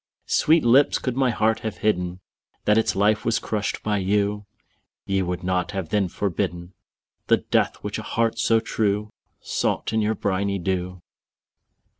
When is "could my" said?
0.97-1.29